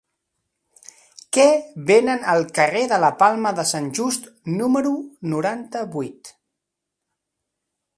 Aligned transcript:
Què 1.37 1.45
venen 1.91 2.25
al 2.33 2.47
carrer 2.57 2.83
de 2.93 2.99
la 3.05 3.13
Palma 3.21 3.53
de 3.61 3.69
Sant 3.75 3.93
Just 4.01 4.29
número 4.59 4.99
noranta-vuit? 5.37 6.37